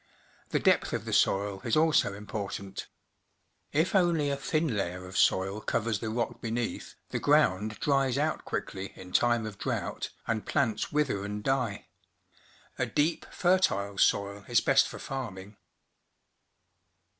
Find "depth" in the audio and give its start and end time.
0.57-0.93